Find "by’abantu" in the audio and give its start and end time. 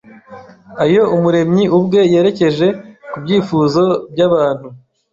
4.11-4.67